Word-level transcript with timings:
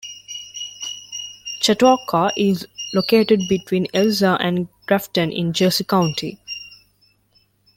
Chautauqua 1.59 2.31
is 2.35 2.65
located 2.95 3.41
between 3.47 3.85
Elsah 3.93 4.35
and 4.41 4.67
Grafton 4.87 5.31
in 5.31 5.53
Jersey 5.53 5.83
County. 5.83 6.39